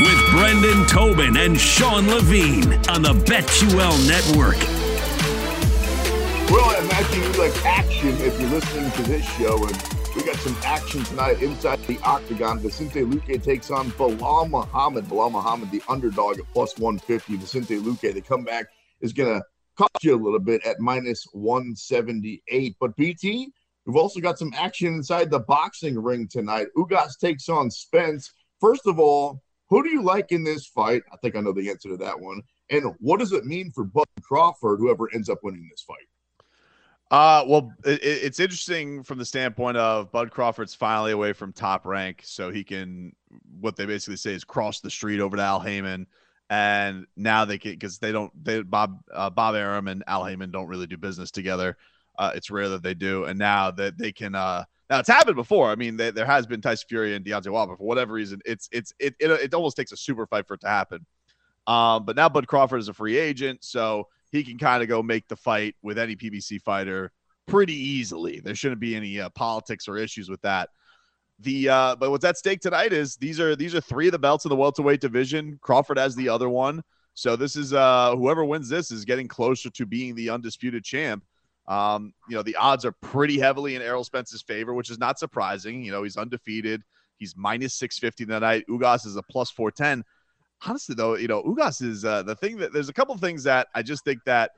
with 0.00 0.30
Brendan 0.32 0.86
Tobin 0.86 1.36
and 1.36 1.58
Sean 1.58 2.08
Levine 2.08 2.72
on 2.88 3.02
the 3.02 3.12
BetQL 3.12 4.08
Network. 4.08 4.58
Well, 6.50 6.68
I 6.68 6.80
imagine 6.82 7.22
you 7.22 7.38
like 7.40 7.64
action 7.64 8.08
if 8.18 8.40
you're 8.40 8.50
listening 8.50 8.90
to 8.90 9.02
this 9.02 9.24
show. 9.36 9.64
And 9.64 10.14
we 10.16 10.24
got 10.24 10.36
some 10.36 10.56
action 10.64 11.04
tonight 11.04 11.42
inside 11.42 11.80
the 11.86 11.98
octagon. 12.00 12.58
Vicente 12.58 13.02
Luque 13.02 13.40
takes 13.40 13.70
on 13.70 13.90
Belal 13.92 14.50
Muhammad. 14.50 15.04
Belal 15.04 15.30
Muhammad, 15.30 15.70
the 15.70 15.82
underdog 15.88 16.40
at 16.40 16.46
plus 16.52 16.76
150. 16.76 17.36
Vicente 17.36 17.78
Luque, 17.78 18.12
the 18.12 18.20
comeback 18.20 18.66
is 19.00 19.12
going 19.12 19.38
to 19.38 19.44
cost 19.76 20.02
you 20.02 20.16
a 20.16 20.22
little 20.22 20.40
bit 20.40 20.66
at 20.66 20.80
minus 20.80 21.24
178. 21.32 22.76
But 22.80 22.96
BT, 22.96 23.52
we've 23.86 23.96
also 23.96 24.18
got 24.18 24.40
some 24.40 24.52
action 24.56 24.94
inside 24.94 25.30
the 25.30 25.40
boxing 25.40 26.02
ring 26.02 26.26
tonight. 26.26 26.66
Ugas 26.76 27.16
takes 27.20 27.48
on 27.48 27.70
Spence. 27.70 28.32
First 28.60 28.86
of 28.86 28.98
all, 28.98 29.43
who 29.68 29.82
do 29.82 29.88
you 29.88 30.02
like 30.02 30.32
in 30.32 30.44
this 30.44 30.66
fight? 30.66 31.02
I 31.12 31.16
think 31.16 31.36
I 31.36 31.40
know 31.40 31.52
the 31.52 31.70
answer 31.70 31.88
to 31.88 31.96
that 31.98 32.18
one. 32.18 32.42
And 32.70 32.94
what 32.98 33.20
does 33.20 33.32
it 33.32 33.44
mean 33.44 33.70
for 33.70 33.84
Bud 33.84 34.06
Crawford, 34.22 34.78
whoever 34.78 35.12
ends 35.12 35.28
up 35.28 35.38
winning 35.42 35.68
this 35.70 35.82
fight? 35.82 36.06
Uh, 37.10 37.44
well, 37.46 37.72
it, 37.84 38.00
it's 38.02 38.40
interesting 38.40 39.02
from 39.02 39.18
the 39.18 39.24
standpoint 39.24 39.76
of 39.76 40.10
Bud 40.10 40.30
Crawford's 40.30 40.74
finally 40.74 41.12
away 41.12 41.32
from 41.32 41.52
top 41.52 41.86
rank, 41.86 42.22
so 42.24 42.50
he 42.50 42.64
can 42.64 43.14
what 43.60 43.76
they 43.76 43.86
basically 43.86 44.16
say 44.16 44.32
is 44.32 44.44
cross 44.44 44.80
the 44.80 44.90
street 44.90 45.20
over 45.20 45.36
to 45.36 45.42
Al 45.42 45.60
Haymon, 45.60 46.06
and 46.50 47.06
now 47.16 47.44
they 47.44 47.58
can 47.58 47.72
because 47.72 47.98
they 47.98 48.10
don't 48.10 48.32
they 48.42 48.62
Bob 48.62 49.00
uh, 49.12 49.30
Bob 49.30 49.54
Arum 49.54 49.88
and 49.88 50.02
Al 50.06 50.24
Haymon 50.24 50.50
don't 50.50 50.66
really 50.66 50.86
do 50.86 50.96
business 50.96 51.30
together. 51.30 51.76
Uh, 52.18 52.32
it's 52.34 52.50
rare 52.50 52.70
that 52.70 52.82
they 52.82 52.94
do, 52.94 53.24
and 53.24 53.38
now 53.38 53.70
that 53.70 53.98
they 53.98 54.12
can. 54.12 54.34
Uh, 54.34 54.64
now 54.90 54.98
it's 54.98 55.08
happened 55.08 55.36
before. 55.36 55.70
I 55.70 55.76
mean, 55.76 55.96
they, 55.96 56.10
there 56.10 56.26
has 56.26 56.46
been 56.46 56.60
Tyson 56.60 56.86
Fury 56.88 57.14
and 57.14 57.24
Deontay 57.24 57.50
Wilder 57.50 57.76
for 57.76 57.84
whatever 57.84 58.12
reason. 58.12 58.40
It's 58.44 58.68
it's 58.72 58.92
it, 58.98 59.14
it 59.18 59.30
it 59.30 59.54
almost 59.54 59.76
takes 59.76 59.92
a 59.92 59.96
super 59.96 60.26
fight 60.26 60.46
for 60.46 60.54
it 60.54 60.60
to 60.60 60.68
happen. 60.68 61.06
Um, 61.66 62.04
but 62.04 62.16
now 62.16 62.28
Bud 62.28 62.46
Crawford 62.46 62.80
is 62.80 62.88
a 62.88 62.94
free 62.94 63.16
agent, 63.16 63.64
so 63.64 64.08
he 64.30 64.44
can 64.44 64.58
kind 64.58 64.82
of 64.82 64.88
go 64.88 65.02
make 65.02 65.26
the 65.28 65.36
fight 65.36 65.76
with 65.82 65.98
any 65.98 66.16
PBC 66.16 66.60
fighter 66.60 67.12
pretty 67.46 67.74
easily. 67.74 68.40
There 68.40 68.54
shouldn't 68.54 68.80
be 68.80 68.94
any 68.96 69.20
uh, 69.20 69.30
politics 69.30 69.88
or 69.88 69.96
issues 69.96 70.28
with 70.28 70.42
that. 70.42 70.70
The 71.40 71.68
uh, 71.68 71.96
but 71.96 72.10
what's 72.10 72.24
at 72.24 72.36
stake 72.36 72.60
tonight 72.60 72.92
is 72.92 73.16
these 73.16 73.40
are 73.40 73.56
these 73.56 73.74
are 73.74 73.80
three 73.80 74.06
of 74.06 74.12
the 74.12 74.18
belts 74.18 74.44
in 74.44 74.50
the 74.50 74.56
welterweight 74.56 75.00
division. 75.00 75.58
Crawford 75.62 75.98
has 75.98 76.14
the 76.14 76.28
other 76.28 76.48
one, 76.48 76.82
so 77.14 77.36
this 77.36 77.56
is 77.56 77.72
uh, 77.72 78.14
whoever 78.16 78.44
wins 78.44 78.68
this 78.68 78.90
is 78.90 79.04
getting 79.04 79.26
closer 79.26 79.70
to 79.70 79.86
being 79.86 80.14
the 80.14 80.30
undisputed 80.30 80.84
champ. 80.84 81.24
Um, 81.66 82.12
you 82.28 82.36
know 82.36 82.42
the 82.42 82.56
odds 82.56 82.84
are 82.84 82.92
pretty 82.92 83.38
heavily 83.38 83.74
in 83.74 83.82
Errol 83.82 84.04
Spence's 84.04 84.42
favor, 84.42 84.74
which 84.74 84.90
is 84.90 84.98
not 84.98 85.18
surprising. 85.18 85.82
You 85.82 85.92
know 85.92 86.02
he's 86.02 86.16
undefeated. 86.16 86.82
He's 87.16 87.34
minus 87.36 87.74
six 87.74 87.98
fifty 87.98 88.26
tonight. 88.26 88.64
Ugas 88.68 89.06
is 89.06 89.16
a 89.16 89.22
plus 89.22 89.50
four 89.50 89.70
ten 89.70 90.04
honestly 90.66 90.94
though, 90.94 91.16
you 91.16 91.28
know, 91.28 91.42
Ugas 91.42 91.82
is 91.82 92.04
uh, 92.04 92.22
the 92.22 92.34
thing 92.34 92.56
that 92.58 92.72
there's 92.72 92.88
a 92.88 92.92
couple 92.92 93.16
things 93.16 93.44
that 93.44 93.68
I 93.74 93.82
just 93.82 94.04
think 94.04 94.20
that 94.24 94.52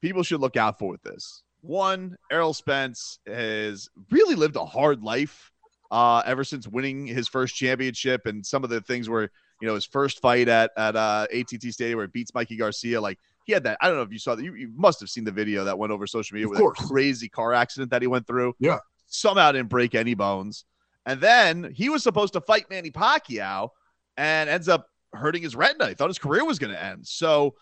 people 0.00 0.22
should 0.22 0.40
look 0.40 0.56
out 0.56 0.78
for 0.78 0.90
with 0.90 1.02
this. 1.02 1.42
One, 1.62 2.16
Errol 2.30 2.54
Spence 2.54 3.18
has 3.26 3.88
really 4.10 4.34
lived 4.34 4.56
a 4.56 4.64
hard 4.64 5.02
life 5.02 5.50
uh, 5.90 6.22
ever 6.24 6.44
since 6.44 6.68
winning 6.68 7.06
his 7.06 7.28
first 7.28 7.54
championship, 7.54 8.26
and 8.26 8.44
some 8.44 8.62
of 8.64 8.70
the 8.70 8.80
things 8.80 9.08
where 9.08 9.30
you 9.60 9.66
know 9.66 9.74
his 9.74 9.86
first 9.86 10.20
fight 10.20 10.48
at 10.48 10.70
at 10.76 10.96
uh, 10.96 11.26
ATT 11.32 11.62
Stadium 11.72 11.96
where 11.96 12.06
he 12.06 12.10
beats 12.12 12.34
Mikey 12.34 12.56
Garcia, 12.56 13.00
like 13.00 13.18
he 13.46 13.52
had 13.52 13.62
that. 13.62 13.78
I 13.80 13.86
don't 13.86 13.96
know 13.96 14.02
if 14.02 14.12
you 14.12 14.18
saw 14.18 14.34
that. 14.34 14.44
You, 14.44 14.54
you 14.54 14.70
must 14.74 14.98
have 15.00 15.08
seen 15.08 15.24
the 15.24 15.32
video 15.32 15.64
that 15.64 15.78
went 15.78 15.92
over 15.92 16.06
social 16.06 16.34
media 16.34 16.46
Of 16.46 16.50
with 16.50 16.58
course. 16.58 16.78
that 16.78 16.86
crazy 16.88 17.28
car 17.28 17.54
accident 17.54 17.90
that 17.92 18.02
he 18.02 18.08
went 18.08 18.26
through. 18.26 18.54
Yeah. 18.58 18.78
Somehow 19.06 19.52
didn't 19.52 19.68
break 19.68 19.94
any 19.94 20.14
bones. 20.14 20.64
And 21.06 21.20
then 21.20 21.72
he 21.72 21.88
was 21.88 22.02
supposed 22.02 22.32
to 22.32 22.40
fight 22.40 22.68
Manny 22.68 22.90
Pacquiao 22.90 23.68
and 24.16 24.50
ends 24.50 24.68
up 24.68 24.88
hurting 25.12 25.42
his 25.44 25.54
retina. 25.54 25.88
He 25.88 25.94
thought 25.94 26.08
his 26.08 26.18
career 26.18 26.44
was 26.44 26.58
going 26.58 26.72
to 26.72 26.82
end. 26.82 27.06
So, 27.06 27.54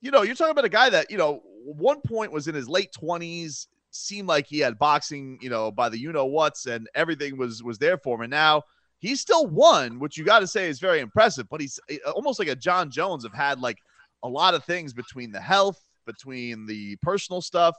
you 0.00 0.10
know, 0.10 0.22
you're 0.22 0.34
talking 0.34 0.50
about 0.50 0.64
a 0.64 0.68
guy 0.68 0.90
that, 0.90 1.12
you 1.12 1.16
know, 1.16 1.42
one 1.64 2.00
point 2.00 2.32
was 2.32 2.48
in 2.48 2.54
his 2.56 2.68
late 2.68 2.90
20s, 2.92 3.68
seemed 3.92 4.26
like 4.26 4.46
he 4.46 4.58
had 4.58 4.78
boxing, 4.78 5.38
you 5.40 5.50
know, 5.50 5.70
by 5.70 5.88
the 5.88 5.98
you 5.98 6.12
know 6.12 6.26
what's 6.26 6.66
and 6.66 6.88
everything 6.94 7.36
was 7.36 7.62
was 7.62 7.78
there 7.78 7.98
for 7.98 8.16
him. 8.16 8.22
And 8.22 8.30
now 8.30 8.62
he's 8.98 9.20
still 9.20 9.46
won, 9.46 9.98
which 9.98 10.16
you 10.16 10.24
got 10.24 10.40
to 10.40 10.46
say 10.46 10.68
is 10.68 10.80
very 10.80 11.00
impressive, 11.00 11.48
but 11.48 11.60
he's 11.60 11.78
uh, 11.90 12.10
almost 12.10 12.38
like 12.38 12.48
a 12.48 12.56
Jon 12.56 12.90
Jones 12.90 13.24
have 13.24 13.34
had 13.34 13.60
like 13.60 13.78
a 14.22 14.28
lot 14.28 14.54
of 14.54 14.64
things 14.64 14.92
between 14.92 15.32
the 15.32 15.40
health, 15.40 15.80
between 16.06 16.66
the 16.66 16.96
personal 16.96 17.40
stuff 17.40 17.76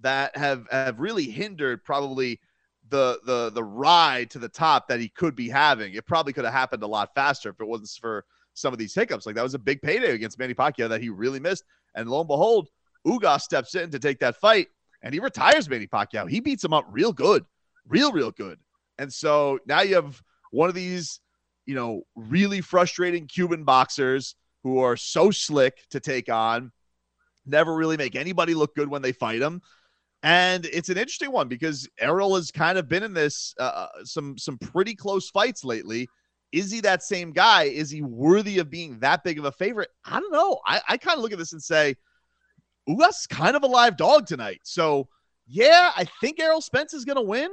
that 0.00 0.36
have 0.36 0.66
have 0.70 0.98
really 0.98 1.24
hindered 1.24 1.84
probably 1.84 2.40
the 2.88 3.18
the 3.24 3.50
the 3.50 3.64
ride 3.64 4.30
to 4.30 4.38
the 4.38 4.48
top 4.48 4.88
that 4.88 5.00
he 5.00 5.08
could 5.08 5.34
be 5.34 5.48
having. 5.48 5.94
It 5.94 6.06
probably 6.06 6.32
could 6.32 6.44
have 6.44 6.54
happened 6.54 6.82
a 6.82 6.88
lot 6.88 7.14
faster 7.14 7.50
if 7.50 7.60
it 7.60 7.66
wasn't 7.66 7.90
for 8.00 8.24
some 8.54 8.72
of 8.72 8.78
these 8.78 8.94
hiccups. 8.94 9.26
Like 9.26 9.34
that 9.34 9.42
was 9.42 9.54
a 9.54 9.58
big 9.58 9.82
payday 9.82 10.12
against 10.12 10.38
Manny 10.38 10.54
Pacquiao 10.54 10.88
that 10.88 11.02
he 11.02 11.08
really 11.08 11.40
missed. 11.40 11.64
And 11.94 12.08
lo 12.08 12.20
and 12.20 12.28
behold, 12.28 12.68
Ugas 13.06 13.42
steps 13.42 13.74
in 13.74 13.90
to 13.90 13.98
take 13.98 14.20
that 14.20 14.36
fight 14.36 14.68
and 15.02 15.12
he 15.12 15.20
retires 15.20 15.68
Manny 15.68 15.86
Pacquiao. 15.86 16.28
He 16.28 16.40
beats 16.40 16.64
him 16.64 16.72
up 16.72 16.86
real 16.90 17.12
good, 17.12 17.44
real, 17.86 18.12
real 18.12 18.30
good. 18.30 18.58
And 18.98 19.12
so 19.12 19.58
now 19.66 19.82
you 19.82 19.96
have 19.96 20.20
one 20.50 20.68
of 20.68 20.74
these, 20.74 21.20
you 21.66 21.74
know, 21.74 22.02
really 22.14 22.60
frustrating 22.60 23.26
Cuban 23.26 23.64
boxers 23.64 24.36
who 24.64 24.80
are 24.80 24.96
so 24.96 25.30
slick 25.30 25.86
to 25.90 26.00
take 26.00 26.28
on, 26.28 26.72
never 27.46 27.76
really 27.76 27.96
make 27.96 28.16
anybody 28.16 28.54
look 28.54 28.74
good 28.74 28.88
when 28.88 29.02
they 29.02 29.12
fight 29.12 29.40
him. 29.40 29.62
And 30.24 30.64
it's 30.64 30.88
an 30.88 30.96
interesting 30.96 31.30
one 31.30 31.48
because 31.48 31.86
Errol 32.00 32.34
has 32.34 32.50
kind 32.50 32.78
of 32.78 32.88
been 32.88 33.02
in 33.02 33.12
this 33.12 33.54
uh, 33.60 33.88
some 34.04 34.38
some 34.38 34.56
pretty 34.56 34.94
close 34.94 35.28
fights 35.28 35.64
lately. 35.64 36.08
Is 36.50 36.70
he 36.70 36.80
that 36.80 37.02
same 37.02 37.32
guy? 37.32 37.64
Is 37.64 37.90
he 37.90 38.00
worthy 38.00 38.58
of 38.58 38.70
being 38.70 38.98
that 39.00 39.22
big 39.22 39.38
of 39.38 39.44
a 39.44 39.52
favorite? 39.52 39.90
I 40.04 40.20
don't 40.20 40.32
know. 40.32 40.60
I, 40.64 40.80
I 40.88 40.96
kind 40.96 41.18
of 41.18 41.22
look 41.22 41.32
at 41.32 41.38
this 41.38 41.52
and 41.52 41.62
say, 41.62 41.96
Ugas 42.88 43.28
kind 43.28 43.54
of 43.54 43.64
a 43.64 43.66
live 43.66 43.98
dog 43.98 44.26
tonight. 44.26 44.60
So 44.62 45.08
yeah, 45.46 45.92
I 45.94 46.06
think 46.22 46.40
Errol 46.40 46.62
Spence 46.62 46.94
is 46.94 47.04
going 47.04 47.16
to 47.16 47.22
win. 47.22 47.50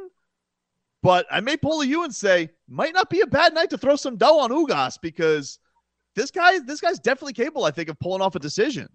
But 1.03 1.25
I 1.31 1.39
may 1.39 1.57
pull 1.57 1.81
a 1.81 1.85
you 1.85 2.03
and 2.03 2.13
say, 2.13 2.51
might 2.69 2.93
not 2.93 3.09
be 3.09 3.21
a 3.21 3.27
bad 3.27 3.53
night 3.53 3.71
to 3.71 3.77
throw 3.77 3.95
some 3.95 4.17
dough 4.17 4.39
on 4.39 4.51
Ugas 4.51 4.99
because 5.01 5.57
this 6.15 6.31
guy, 6.31 6.59
this 6.59 6.81
guy's 6.81 6.99
definitely 6.99 7.33
capable, 7.33 7.65
I 7.65 7.71
think, 7.71 7.89
of 7.89 7.99
pulling 7.99 8.21
off 8.21 8.35
a 8.35 8.39
decision. 8.39 8.87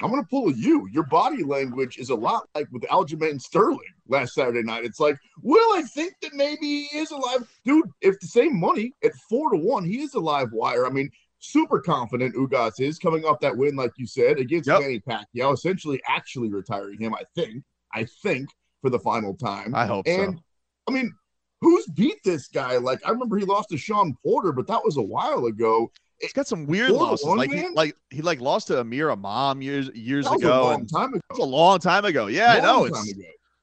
I'm 0.00 0.10
going 0.10 0.22
to 0.22 0.28
pull 0.28 0.52
you. 0.52 0.88
Your 0.92 1.04
body 1.04 1.42
language 1.42 1.98
is 1.98 2.10
a 2.10 2.14
lot 2.14 2.48
like 2.54 2.68
with 2.70 2.82
Aljamain 2.82 3.40
Sterling 3.40 3.80
last 4.06 4.34
Saturday 4.34 4.62
night. 4.62 4.84
It's 4.84 5.00
like, 5.00 5.16
well, 5.42 5.72
I 5.74 5.82
think 5.82 6.14
that 6.22 6.34
maybe 6.34 6.86
he 6.86 6.98
is 6.98 7.10
alive. 7.10 7.48
Dude, 7.64 7.86
if 8.00 8.20
the 8.20 8.28
same 8.28 8.58
money 8.60 8.92
at 9.02 9.12
four 9.28 9.50
to 9.50 9.56
one, 9.56 9.84
he 9.84 10.02
is 10.02 10.14
a 10.14 10.20
live 10.20 10.52
wire. 10.52 10.86
I 10.86 10.90
mean, 10.90 11.10
super 11.40 11.80
confident 11.80 12.36
Ugas 12.36 12.80
is 12.80 12.98
coming 12.98 13.24
off 13.24 13.40
that 13.40 13.56
win, 13.56 13.74
like 13.74 13.92
you 13.96 14.06
said, 14.06 14.38
against 14.38 14.68
Yep. 14.68 14.80
Manny 14.80 15.00
Pacquiao, 15.00 15.52
essentially 15.52 16.00
actually 16.06 16.48
retiring 16.48 17.00
him, 17.00 17.14
I 17.14 17.24
think. 17.34 17.64
I 17.92 18.06
think 18.22 18.48
for 18.82 18.90
the 18.90 18.98
final 19.00 19.34
time. 19.34 19.74
I 19.74 19.86
hope 19.86 20.06
and 20.06 20.34
so. 20.34 20.42
I 20.88 20.92
mean, 20.92 21.12
who's 21.60 21.86
beat 21.86 22.22
this 22.24 22.46
guy? 22.46 22.76
Like, 22.76 23.00
I 23.04 23.10
remember 23.10 23.36
he 23.36 23.44
lost 23.44 23.70
to 23.70 23.76
Shawn 23.76 24.16
Porter, 24.22 24.52
but 24.52 24.68
that 24.68 24.84
was 24.84 24.96
a 24.96 25.02
while 25.02 25.46
ago. 25.46 25.90
He's 26.20 26.32
got 26.32 26.46
some 26.46 26.66
weird 26.66 26.90
losses. 26.90 27.26
Like 27.26 27.52
he, 27.52 27.68
like 27.68 27.96
he 28.10 28.22
like 28.22 28.40
lost 28.40 28.66
to 28.68 28.80
Amir 28.80 29.10
Imam 29.10 29.62
years 29.62 29.88
years 29.94 30.26
ago. 30.26 30.62
a 30.62 30.72
long 30.72 30.86
time 30.86 31.14
ago. 31.14 31.20
That 31.30 31.38
a 31.38 31.44
long 31.44 31.78
time 31.78 32.04
ago. 32.04 32.26
Yeah, 32.26 32.54
I 32.54 32.60
know. 32.60 32.84
It's. 32.86 33.14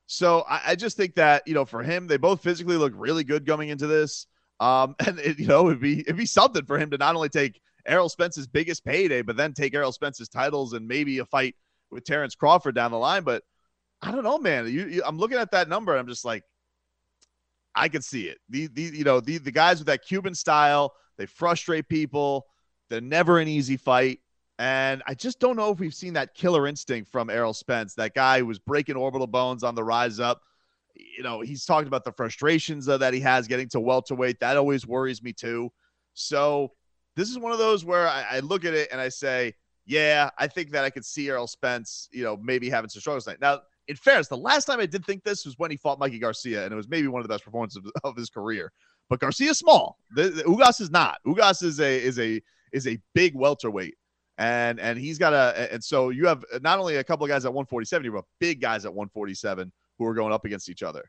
So 0.07 0.45
I, 0.47 0.61
I 0.67 0.75
just 0.75 0.95
think 0.95 1.15
that 1.15 1.43
you 1.45 1.53
know 1.53 1.65
for 1.65 1.83
him, 1.83 2.07
they 2.07 2.17
both 2.17 2.41
physically 2.41 2.77
look 2.77 2.93
really 2.95 3.23
good 3.23 3.45
going 3.45 3.69
into 3.69 3.87
this. 3.87 4.27
Um, 4.59 4.95
and 5.05 5.19
it, 5.19 5.39
you 5.39 5.47
know 5.47 5.67
it'd 5.67 5.81
be 5.81 6.01
it'd 6.01 6.17
be 6.17 6.25
something 6.25 6.65
for 6.65 6.79
him 6.79 6.91
to 6.91 6.97
not 6.97 7.15
only 7.15 7.29
take 7.29 7.59
Errol 7.85 8.09
Spence's 8.09 8.47
biggest 8.47 8.85
payday, 8.85 9.21
but 9.21 9.37
then 9.37 9.53
take 9.53 9.73
Errol 9.73 9.91
Spence's 9.91 10.29
titles 10.29 10.73
and 10.73 10.87
maybe 10.87 11.19
a 11.19 11.25
fight 11.25 11.55
with 11.91 12.03
Terrence 12.03 12.35
Crawford 12.35 12.75
down 12.75 12.91
the 12.91 12.97
line. 12.97 13.23
But 13.23 13.43
I 14.01 14.11
don't 14.11 14.23
know, 14.23 14.37
man. 14.37 14.65
You, 14.65 14.87
you, 14.87 15.03
I'm 15.05 15.17
looking 15.17 15.37
at 15.37 15.51
that 15.51 15.69
number. 15.69 15.91
And 15.93 15.99
I'm 15.99 16.07
just 16.07 16.25
like, 16.25 16.43
I 17.75 17.89
can 17.89 18.01
see 18.01 18.27
it. 18.27 18.37
The, 18.49 18.67
the 18.67 18.81
you 18.81 19.03
know 19.03 19.19
the 19.19 19.37
the 19.37 19.51
guys 19.51 19.79
with 19.79 19.87
that 19.87 20.05
Cuban 20.05 20.33
style, 20.33 20.93
they 21.17 21.25
frustrate 21.25 21.88
people. 21.88 22.45
They're 22.89 23.01
never 23.01 23.39
an 23.39 23.47
easy 23.47 23.77
fight. 23.77 24.19
And 24.57 25.03
I 25.06 25.13
just 25.13 25.39
don't 25.39 25.57
know 25.57 25.71
if 25.71 25.79
we've 25.79 25.94
seen 25.94 26.13
that 26.13 26.33
killer 26.33 26.67
instinct 26.67 27.12
from 27.12 27.29
Errol 27.29 27.53
Spence, 27.53 27.94
that 27.95 28.13
guy 28.13 28.39
who 28.39 28.45
was 28.45 28.59
breaking 28.59 28.95
orbital 28.95 29.27
bones 29.27 29.63
on 29.63 29.75
the 29.75 29.83
rise 29.83 30.19
up. 30.19 30.41
You 30.95 31.23
know, 31.23 31.41
he's 31.41 31.65
talked 31.65 31.88
about 31.88 32.06
the 32.06 32.13
frustrations 32.13 32.85
that 32.85 33.13
he 33.13 33.19
has 33.19 33.47
getting 33.47 33.67
to 33.69 33.81
welterweight. 33.81 34.39
That 34.39 34.56
always 34.56 34.88
worries 34.88 35.21
me 35.21 35.33
too. 35.33 35.71
So 36.13 36.71
this 37.17 37.29
is 37.29 37.38
one 37.38 37.51
of 37.51 37.57
those 37.57 37.83
where 37.83 38.07
I, 38.07 38.25
I 38.31 38.39
look 38.39 38.63
at 38.63 38.73
it 38.73 38.89
and 38.91 39.01
I 39.01 39.09
say, 39.09 39.53
yeah, 39.85 40.29
I 40.39 40.47
think 40.47 40.71
that 40.71 40.85
I 40.85 40.89
could 40.89 41.06
see 41.06 41.29
Errol 41.29 41.47
Spence, 41.47 42.09
you 42.12 42.23
know, 42.23 42.38
maybe 42.38 42.69
having 42.69 42.89
some 42.89 43.01
struggles 43.01 43.25
tonight. 43.25 43.41
Now, 43.41 43.62
in 43.88 43.95
fairness, 43.95 44.27
the 44.27 44.38
last 44.38 44.65
time 44.65 44.79
I 44.79 44.85
did 44.85 45.06
think 45.06 45.23
this 45.23 45.45
was 45.45 45.59
when 45.59 45.69
he 45.69 45.77
fought 45.77 46.00
Mikey 46.00 46.17
Garcia, 46.17 46.63
and 46.63 46.73
it 46.73 46.75
was 46.75 46.88
maybe 46.88 47.07
one 47.07 47.21
of 47.21 47.27
the 47.27 47.33
best 47.33 47.44
performances 47.44 47.77
of, 47.77 47.91
of 48.03 48.15
his 48.15 48.29
career. 48.29 48.71
But 49.09 49.19
Garcia's 49.19 49.59
small. 49.59 49.97
The, 50.15 50.29
the, 50.29 50.43
Ugas 50.43 50.81
is 50.81 50.89
not. 50.89 51.19
Ugas 51.25 51.63
is 51.63 51.79
a 51.79 52.01
is 52.01 52.19
a 52.19 52.41
is 52.71 52.87
a 52.87 52.99
big 53.13 53.35
welterweight, 53.35 53.95
and 54.37 54.79
and 54.79 54.97
he's 54.97 55.17
got 55.17 55.33
a 55.33 55.71
and 55.71 55.83
so 55.83 56.09
you 56.09 56.27
have 56.27 56.43
not 56.61 56.79
only 56.79 56.97
a 56.97 57.03
couple 57.03 57.25
of 57.25 57.29
guys 57.29 57.45
at 57.45 57.53
147, 57.53 58.05
you 58.05 58.11
but 58.11 58.25
big 58.39 58.61
guys 58.61 58.85
at 58.85 58.93
147 58.93 59.71
who 59.97 60.05
are 60.05 60.13
going 60.13 60.33
up 60.33 60.45
against 60.45 60.69
each 60.69 60.83
other. 60.83 61.03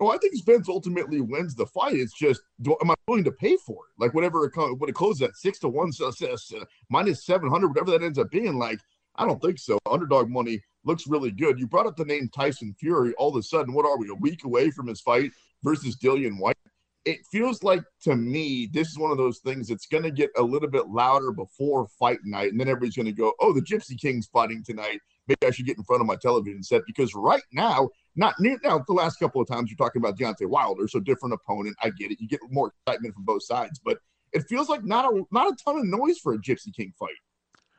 Oh, 0.00 0.10
I 0.10 0.18
think 0.18 0.34
Spence 0.36 0.68
ultimately 0.68 1.20
wins 1.20 1.56
the 1.56 1.66
fight. 1.66 1.96
It's 1.96 2.16
just, 2.16 2.40
do, 2.62 2.76
am 2.80 2.92
I 2.92 2.94
willing 3.08 3.24
to 3.24 3.32
pay 3.32 3.56
for 3.56 3.86
it? 3.86 4.00
Like 4.00 4.14
whatever 4.14 4.44
it, 4.44 4.52
when 4.78 4.88
it 4.88 4.94
closes 4.94 5.22
at 5.22 5.36
six 5.36 5.58
to 5.60 5.68
one, 5.68 5.90
so, 5.92 6.08
uh, 6.08 6.64
minus 6.88 7.26
seven 7.26 7.50
hundred, 7.50 7.68
whatever 7.68 7.90
that 7.92 8.04
ends 8.04 8.18
up 8.18 8.30
being. 8.30 8.58
Like, 8.58 8.78
I 9.16 9.26
don't 9.26 9.42
think 9.42 9.58
so. 9.58 9.78
Underdog 9.90 10.30
money 10.30 10.60
looks 10.84 11.08
really 11.08 11.32
good. 11.32 11.58
You 11.58 11.66
brought 11.66 11.86
up 11.86 11.96
the 11.96 12.04
name 12.04 12.30
Tyson 12.32 12.76
Fury. 12.78 13.12
All 13.18 13.30
of 13.30 13.36
a 13.36 13.42
sudden, 13.42 13.74
what 13.74 13.86
are 13.86 13.98
we? 13.98 14.08
A 14.08 14.14
week 14.14 14.44
away 14.44 14.70
from 14.70 14.86
his 14.86 15.00
fight 15.00 15.32
versus 15.64 15.96
Dillian 15.96 16.38
Whyte. 16.38 16.56
It 17.04 17.20
feels 17.30 17.62
like 17.62 17.82
to 18.02 18.16
me, 18.16 18.68
this 18.72 18.88
is 18.88 18.98
one 18.98 19.10
of 19.10 19.16
those 19.16 19.38
things 19.38 19.68
that's 19.68 19.86
going 19.86 20.02
to 20.02 20.10
get 20.10 20.30
a 20.36 20.42
little 20.42 20.68
bit 20.68 20.88
louder 20.88 21.32
before 21.32 21.86
fight 21.98 22.18
night, 22.24 22.50
and 22.50 22.60
then 22.60 22.68
everybody's 22.68 22.96
going 22.96 23.06
to 23.06 23.12
go, 23.12 23.32
"Oh, 23.40 23.52
the 23.52 23.62
Gypsy 23.62 23.98
King's 23.98 24.26
fighting 24.26 24.62
tonight. 24.62 25.00
Maybe 25.26 25.46
I 25.46 25.50
should 25.50 25.66
get 25.66 25.78
in 25.78 25.84
front 25.84 26.02
of 26.02 26.06
my 26.06 26.16
television 26.16 26.62
set." 26.62 26.82
Because 26.86 27.14
right 27.14 27.42
now, 27.52 27.88
not 28.16 28.34
near 28.40 28.58
now. 28.62 28.84
The 28.86 28.92
last 28.92 29.18
couple 29.18 29.40
of 29.40 29.48
times 29.48 29.70
you're 29.70 29.76
talking 29.76 30.02
about 30.02 30.18
Deontay 30.18 30.48
Wilder, 30.48 30.86
so 30.88 31.00
different 31.00 31.34
opponent. 31.34 31.76
I 31.82 31.90
get 31.90 32.10
it. 32.10 32.20
You 32.20 32.28
get 32.28 32.40
more 32.50 32.72
excitement 32.86 33.14
from 33.14 33.24
both 33.24 33.44
sides, 33.44 33.80
but 33.82 33.98
it 34.32 34.44
feels 34.48 34.68
like 34.68 34.84
not 34.84 35.04
a 35.04 35.22
not 35.30 35.52
a 35.52 35.56
ton 35.64 35.78
of 35.78 35.84
noise 35.84 36.18
for 36.18 36.34
a 36.34 36.38
Gypsy 36.38 36.74
King 36.74 36.92
fight. 36.98 37.10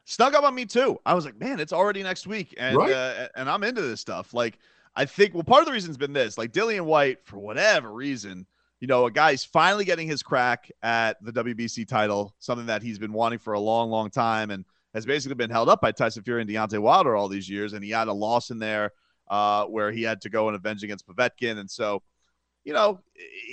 Snuck 0.06 0.34
up 0.34 0.44
on 0.44 0.56
me 0.56 0.66
too. 0.66 0.98
I 1.06 1.14
was 1.14 1.24
like, 1.24 1.40
man, 1.40 1.60
it's 1.60 1.74
already 1.74 2.02
next 2.02 2.26
week, 2.26 2.56
and 2.58 2.78
right? 2.78 2.92
uh, 2.92 3.28
and 3.36 3.50
I'm 3.50 3.64
into 3.64 3.82
this 3.82 4.02
stuff. 4.02 4.34
Like, 4.34 4.58
I 4.96 5.06
think 5.06 5.34
well, 5.34 5.44
part 5.44 5.62
of 5.62 5.68
the 5.68 5.72
reason's 5.72 5.98
been 5.98 6.14
this. 6.14 6.38
Like 6.38 6.52
Dillian 6.52 6.86
Whyte 6.86 7.20
for 7.26 7.38
whatever 7.38 7.94
reason, 7.94 8.48
you 8.80 8.88
know, 8.88 9.06
a 9.06 9.12
guy's 9.12 9.44
finally 9.44 9.86
getting 9.86 10.08
his 10.08 10.24
crack 10.24 10.72
at 10.82 11.18
the 11.22 11.32
WBC 11.32 11.88
title, 11.88 12.34
something 12.40 12.68
that 12.68 12.82
he's 12.82 12.98
been 12.98 13.14
wanting 13.14 13.40
for 13.40 13.54
a 13.54 13.60
long, 13.60 13.90
long 13.90 14.10
time, 14.10 14.52
and 14.52 14.64
has 14.94 15.06
basically 15.06 15.36
been 15.36 15.50
held 15.50 15.70
up 15.70 15.82
by 15.82 15.92
Tyson 15.92 16.24
Fury 16.24 16.42
and 16.42 16.50
Deontay 16.50 16.80
Wilder 16.80 17.16
all 17.16 17.28
these 17.28 17.50
years. 17.50 17.74
And 17.74 17.84
he 17.84 17.92
had 17.92 18.08
a 18.08 18.14
loss 18.14 18.52
in 18.52 18.58
there 18.58 18.92
uh, 19.30 19.66
where 19.66 19.92
he 19.92 20.02
had 20.02 20.22
to 20.22 20.30
go 20.30 20.48
and 20.48 20.56
avenge 20.56 20.84
against 20.84 21.08
Povetkin. 21.08 21.60
And 21.60 21.70
so, 21.70 22.02
you 22.64 22.74
know, 22.74 23.02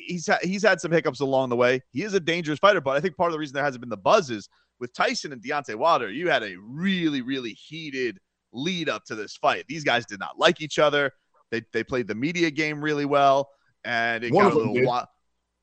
he's 0.07 0.27
ha- 0.29 0.39
he's 0.43 0.63
had 0.63 0.81
some 0.81 0.93
hiccups 0.93 1.21
along 1.21 1.49
the 1.49 1.57
way. 1.57 1.83
He 1.93 2.03
is 2.03 2.15
a 2.15 2.21
dangerous 2.21 2.59
fighter, 2.59 2.81
but 2.81 2.97
I 2.97 3.01
think 3.01 3.17
part 3.17 3.29
of 3.29 3.33
the 3.33 3.39
reason 3.39 3.55
there 3.55 3.65
hasn't 3.65 3.81
been 3.81 3.91
the 3.91 3.97
buzz 3.97 4.31
is 4.31 4.49
with 4.79 4.93
Tyson 4.93 5.33
and 5.33 5.43
Deontay 5.43 5.75
Wilder, 5.75 6.11
you 6.11 6.29
had 6.29 6.43
a 6.43 6.55
really, 6.61 7.23
really 7.23 7.53
heated 7.53 8.19
lead 8.53 8.89
up 8.89 9.05
to 9.07 9.15
this 9.15 9.37
fight. 9.37 9.65
These 9.69 9.85
guys 9.85 10.07
did 10.07 10.21
not 10.21 10.39
like 10.39 10.61
each 10.61 10.79
other. 10.79 11.13
They, 11.51 11.63
they 11.73 11.85
played 11.85 12.09
the 12.09 12.15
media 12.15 12.51
game 12.51 12.83
really 12.83 13.05
well, 13.05 13.51
and 13.85 14.25
it 14.25 14.33
one 14.33 14.45
got 14.45 14.55
a 14.55 14.57
little 14.57 14.85
wild. 14.85 15.07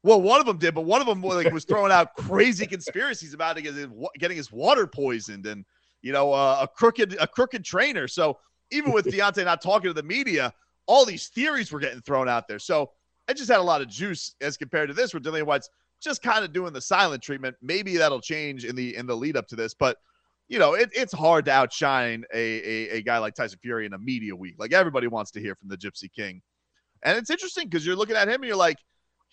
Well, 0.04 0.22
one 0.22 0.42
of 0.42 0.46
them 0.46 0.58
did, 0.58 0.76
but 0.76 0.82
one 0.82 1.02
of 1.02 1.08
them 1.08 1.22
like 1.24 1.52
was 1.52 1.66
throwing 1.66 1.92
out 1.92 2.16
crazy 2.16 2.68
conspiracies 2.68 3.34
about 3.34 3.58
it, 3.58 3.64
getting 4.20 4.38
his 4.38 4.52
water 4.52 4.86
poisoned, 4.86 5.46
and 5.46 5.66
you 6.02 6.12
know 6.12 6.34
uh, 6.34 6.60
a 6.62 6.68
crooked 6.68 7.16
a 7.20 7.28
crooked 7.28 7.64
trainer. 7.64 8.08
So 8.08 8.38
even 8.72 8.92
with 8.92 9.06
Deontay 9.12 9.46
not 9.46 9.62
talking 9.62 9.90
to 9.90 9.94
the 9.94 10.04
media, 10.04 10.54
all 10.86 11.06
these 11.06 11.28
theories 11.30 11.72
were 11.72 11.80
getting 11.80 12.02
thrown 12.02 12.28
out 12.28 12.48
there. 12.48 12.60
So 12.60 12.92
it 13.28 13.38
just 13.38 13.50
had 13.50 13.60
a 13.60 13.64
lot 13.64 13.82
of 13.82 13.88
juice 13.88 14.36
as 14.42 14.58
compared 14.58 14.90
to 14.90 14.94
this, 14.94 15.14
where 15.14 15.22
Dillian 15.22 15.44
Whyte's 15.44 15.70
just 16.02 16.22
kind 16.22 16.44
of 16.44 16.52
doing 16.52 16.74
the 16.74 16.82
silent 16.82 17.24
treatment. 17.24 17.56
Maybe 17.62 17.96
that'll 17.96 18.20
change 18.20 18.66
in 18.66 18.76
the 18.76 18.96
in 18.96 19.08
the 19.08 19.16
lead 19.16 19.38
up 19.38 19.48
to 19.48 19.56
this, 19.56 19.74
but 19.74 19.98
you 20.50 20.60
know, 20.60 20.74
it, 20.74 20.90
it's 20.94 21.14
hard 21.14 21.46
to 21.46 21.52
outshine 21.52 22.26
a, 22.34 22.38
a, 22.38 22.98
a 22.98 23.02
guy 23.02 23.18
like 23.18 23.34
Tyson 23.34 23.58
Fury 23.62 23.86
in 23.86 23.94
a 23.94 23.98
media 23.98 24.36
week. 24.36 24.56
Like 24.60 24.74
everybody 24.74 25.08
wants 25.08 25.32
to 25.32 25.40
hear 25.40 25.56
from 25.56 25.70
the 25.70 25.78
Gypsy 25.78 26.12
King, 26.12 26.42
and 27.04 27.18
it's 27.18 27.30
interesting 27.30 27.70
because 27.70 27.86
you're 27.86 27.96
looking 27.96 28.18
at 28.18 28.28
him 28.28 28.36
and 28.36 28.46
you're 28.46 28.58
like, 28.58 28.78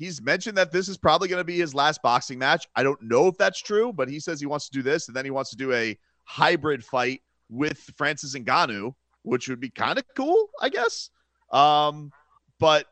he's 0.01 0.21
mentioned 0.21 0.57
that 0.57 0.73
this 0.73 0.89
is 0.89 0.99
probably 0.99 1.29
going 1.29 1.41
to 1.41 1.45
be 1.45 1.59
his 1.59 1.77
last 1.77 2.03
boxing 2.03 2.41
match. 2.41 2.67
I 2.75 2.83
don't 2.83 3.01
know 3.01 3.29
if 3.29 3.39
that's 3.39 3.63
true, 3.63 3.93
but 3.93 4.09
he 4.09 4.19
says 4.19 4.41
he 4.41 4.47
wants 4.47 4.69
to 4.69 4.73
do 4.73 4.83
this, 4.83 5.07
and 5.07 5.17
then 5.17 5.25
he 5.25 5.31
wants 5.31 5.51
to 5.51 5.57
do 5.57 5.73
a 5.73 5.97
hybrid 6.25 6.85
fight 6.85 7.23
with 7.49 7.79
Francis 7.97 8.35
Ngannou 8.35 8.95
which 9.23 9.49
would 9.49 9.61
be 9.61 9.71
kind 9.71 9.99
of 9.99 10.05
cool, 10.17 10.49
I 10.61 10.69
guess. 10.69 11.11
Um, 11.53 12.13
but 12.59 12.87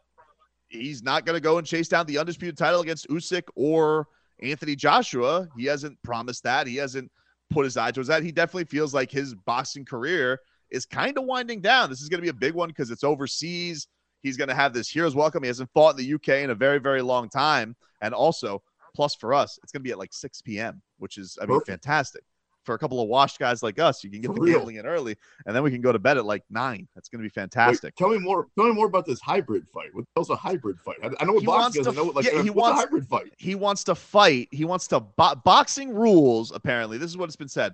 he's 0.69 1.02
not 1.02 1.25
going 1.25 1.37
to 1.37 1.40
go 1.40 1.58
and 1.58 1.66
chase 1.66 1.88
down 1.88 2.06
the 2.06 2.19
undisputed 2.19 2.56
title 2.56 2.81
against 2.81 3.08
Usyk 3.08 3.44
or 3.54 4.06
Anthony 4.43 4.76
Joshua. 4.76 5.49
He 5.56 5.64
hasn't 5.64 6.00
promised 6.02 6.43
that. 6.44 6.66
He 6.66 6.76
hasn't 6.76 7.11
put 7.50 7.64
his 7.64 7.76
eye 7.76 7.90
towards 7.90 8.08
that. 8.08 8.22
He 8.22 8.32
definitely 8.32 8.64
feels 8.64 8.93
like 8.93 9.11
his 9.11 9.34
boxing 9.34 9.84
career 9.84 10.40
is 10.70 10.84
kind 10.84 11.16
of 11.16 11.25
winding 11.25 11.61
down. 11.61 11.88
This 11.88 12.02
is 12.02 12.08
going 12.08 12.19
to 12.19 12.22
be 12.22 12.28
a 12.28 12.34
big 12.34 12.54
one 12.54 12.69
because 12.69 12.90
it's 12.90 13.04
overseas. 13.04 13.88
He's 14.23 14.37
going 14.37 14.49
to 14.49 14.55
have 14.55 14.73
this 14.73 14.88
hero's 14.88 15.15
welcome. 15.15 15.43
He 15.43 15.49
hasn't 15.49 15.70
fought 15.73 15.99
in 15.99 16.05
the 16.05 16.15
UK 16.15 16.43
in 16.44 16.50
a 16.50 16.55
very, 16.55 16.79
very 16.79 17.03
long 17.03 17.29
time. 17.29 17.76
And 18.00 18.15
also, 18.15 18.62
plus 18.94 19.15
for 19.15 19.35
us, 19.35 19.59
it's 19.62 19.73
going 19.73 19.81
to 19.81 19.85
be 19.85 19.93
at 19.93 19.99
like 19.99 20.12
6 20.12 20.43
p.m., 20.43 20.82
which 20.99 21.19
is, 21.19 21.38
I 21.41 21.47
mean, 21.47 21.59
Perfect. 21.59 21.85
fantastic 21.85 22.25
for 22.69 22.75
a 22.75 22.79
couple 22.79 23.00
of 23.00 23.09
washed 23.09 23.38
guys 23.38 23.62
like 23.62 23.79
us, 23.79 24.05
you 24.05 24.11
can 24.11 24.20
get 24.20 24.29
for 24.29 24.35
the 24.35 24.41
real. 24.43 24.59
gambling 24.59 24.76
in 24.76 24.85
early, 24.85 25.17
and 25.47 25.56
then 25.56 25.62
we 25.62 25.70
can 25.70 25.81
go 25.81 25.91
to 25.91 25.99
bed 25.99 26.19
at 26.19 26.26
like 26.26 26.44
nine. 26.50 26.87
That's 26.94 27.09
going 27.09 27.23
to 27.23 27.23
be 27.23 27.31
fantastic. 27.31 27.94
Wait, 27.99 28.05
tell 28.05 28.11
me 28.11 28.19
more. 28.19 28.47
Tell 28.56 28.69
me 28.69 28.75
more 28.75 28.85
about 28.85 29.06
this 29.06 29.23
hybrid 29.23 29.67
fight. 29.73 29.88
What 29.94 30.05
What's 30.12 30.29
a 30.29 30.37
hybrid 30.37 30.79
fight? 30.79 30.97
I, 31.03 31.09
I 31.19 31.25
know 31.25 31.32
what 31.32 31.44
boxing 31.44 31.81
is. 31.81 31.87
To, 31.87 31.93
I 31.93 31.97
know 31.97 32.05
what 32.05 32.17
like 32.17 32.26
yeah, 32.26 32.43
he 32.43 32.50
wants, 32.50 32.79
a 32.79 32.82
hybrid 32.82 33.06
fight. 33.06 33.32
He 33.38 33.55
wants 33.55 33.85
to 33.85 33.94
fight. 33.94 34.49
He 34.50 34.67
wants 34.67 34.87
to 34.88 35.00
bo- 35.00 35.37
boxing 35.37 35.94
rules. 35.94 36.53
Apparently, 36.53 36.99
this 36.99 37.09
is 37.09 37.17
what 37.17 37.25
it's 37.25 37.37
been 37.37 37.49
said. 37.49 37.73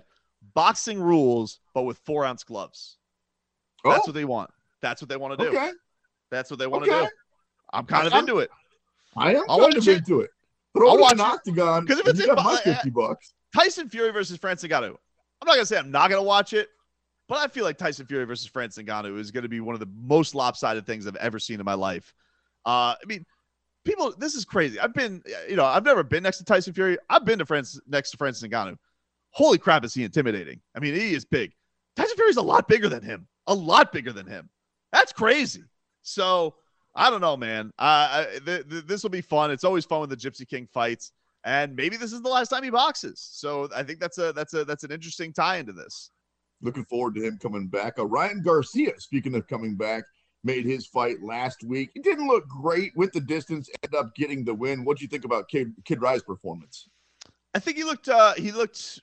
Boxing 0.53 1.01
rules, 1.01 1.59
but 1.73 1.83
with 1.83 1.97
four 2.05 2.23
ounce 2.23 2.45
gloves. 2.45 2.95
That's 3.83 3.97
oh. 3.97 4.03
what 4.05 4.13
they 4.13 4.25
want. 4.25 4.49
That's 4.81 5.01
what 5.01 5.09
they 5.09 5.17
want 5.17 5.37
to 5.37 5.43
do. 5.43 5.57
Okay. 5.57 5.71
That's 6.35 6.49
what 6.49 6.59
they 6.59 6.67
want 6.67 6.85
to 6.85 6.91
okay. 6.91 7.05
do. 7.05 7.11
I'm 7.73 7.85
kind 7.85 8.07
of 8.07 8.13
I'm, 8.13 8.19
into 8.21 8.39
it. 8.39 8.49
I 9.15 9.35
am 9.35 9.43
I'll 9.49 9.59
kind 9.59 9.77
of 9.77 9.87
it. 9.87 9.97
into 9.97 10.21
it. 10.21 10.29
Throw 10.75 10.89
I'll 10.89 10.99
watch 10.99 11.13
an 11.13 11.21
octagon 11.21 11.85
because 11.85 11.99
if 11.99 12.07
it's 12.07 12.19
in, 12.19 12.35
my 12.35 12.59
fifty 12.63 12.89
bucks. 12.89 13.33
Tyson 13.55 13.89
Fury 13.89 14.11
versus 14.11 14.37
Francis 14.37 14.69
Ngannou. 14.69 14.89
I'm 14.89 15.47
not 15.47 15.53
gonna 15.53 15.65
say 15.65 15.77
I'm 15.77 15.91
not 15.91 16.09
gonna 16.09 16.23
watch 16.23 16.53
it, 16.53 16.69
but 17.27 17.37
I 17.37 17.47
feel 17.47 17.63
like 17.63 17.77
Tyson 17.77 18.05
Fury 18.05 18.25
versus 18.25 18.47
Francis 18.47 18.83
Ngannou 18.83 19.17
is 19.17 19.31
gonna 19.31 19.47
be 19.47 19.61
one 19.61 19.73
of 19.73 19.79
the 19.79 19.89
most 20.03 20.35
lopsided 20.35 20.85
things 20.85 21.07
I've 21.07 21.15
ever 21.15 21.39
seen 21.39 21.59
in 21.59 21.65
my 21.65 21.73
life. 21.73 22.13
Uh, 22.65 22.95
I 23.01 23.05
mean, 23.07 23.25
people, 23.85 24.13
this 24.17 24.35
is 24.35 24.43
crazy. 24.43 24.79
I've 24.79 24.93
been, 24.93 25.23
you 25.47 25.55
know, 25.55 25.65
I've 25.65 25.85
never 25.85 26.03
been 26.03 26.23
next 26.23 26.39
to 26.39 26.43
Tyson 26.43 26.73
Fury. 26.73 26.97
I've 27.09 27.23
been 27.23 27.39
to 27.39 27.45
France 27.45 27.79
next 27.87 28.11
to 28.11 28.17
Francis 28.17 28.47
Ngannou. 28.47 28.77
Holy 29.29 29.57
crap, 29.57 29.85
is 29.85 29.93
he 29.93 30.03
intimidating? 30.03 30.59
I 30.75 30.79
mean, 30.79 30.93
he 30.93 31.13
is 31.13 31.23
big. 31.25 31.53
Tyson 31.95 32.17
Fury's 32.17 32.37
a 32.37 32.41
lot 32.41 32.67
bigger 32.67 32.89
than 32.89 33.03
him. 33.03 33.27
A 33.47 33.53
lot 33.53 33.91
bigger 33.91 34.11
than 34.11 34.27
him. 34.27 34.49
That's 34.91 35.13
crazy. 35.13 35.63
So 36.05 36.55
I 36.95 37.09
don't 37.09 37.21
know, 37.21 37.35
man. 37.35 37.71
Uh, 37.77 38.25
th- 38.45 38.69
th- 38.69 38.85
this 38.85 39.03
will 39.03 39.09
be 39.09 39.21
fun. 39.21 39.51
It's 39.51 39.63
always 39.63 39.85
fun 39.85 39.99
when 39.99 40.09
the 40.09 40.15
Gypsy 40.15 40.47
King 40.47 40.67
fights 40.71 41.11
and 41.45 41.75
maybe 41.75 41.95
this 41.95 42.11
is 42.11 42.21
the 42.21 42.29
last 42.29 42.49
time 42.49 42.63
he 42.63 42.71
boxes. 42.71 43.19
So 43.31 43.69
I 43.73 43.83
think 43.83 43.99
that's 43.99 44.17
a 44.17 44.33
that's 44.33 44.53
a 44.53 44.65
that's 44.65 44.83
an 44.83 44.91
interesting 44.91 45.31
tie 45.31 45.57
into 45.57 45.71
this. 45.71 46.09
Looking 46.61 46.85
forward 46.85 47.15
to 47.15 47.21
him 47.21 47.37
coming 47.37 47.67
back. 47.67 47.99
Uh, 47.99 48.07
Ryan 48.07 48.41
Garcia, 48.41 48.99
speaking 48.99 49.35
of 49.35 49.47
coming 49.47 49.75
back, 49.75 50.03
made 50.43 50.65
his 50.65 50.87
fight 50.87 51.21
last 51.21 51.63
week. 51.63 51.91
It 51.93 52.03
didn't 52.03 52.27
look 52.27 52.47
great 52.47 52.93
with 52.95 53.13
the 53.13 53.19
distance. 53.19 53.69
Ended 53.83 53.99
up 53.99 54.15
getting 54.15 54.43
the 54.43 54.55
win. 54.55 54.83
What 54.83 54.97
do 54.97 55.03
you 55.03 55.07
think 55.07 55.23
about 55.23 55.47
Kid, 55.47 55.73
Kid 55.85 56.01
Rye's 56.01 56.23
performance? 56.23 56.89
I 57.53 57.59
think 57.59 57.77
he 57.77 57.83
looked 57.83 58.09
uh, 58.09 58.33
he 58.33 58.51
looked 58.51 59.01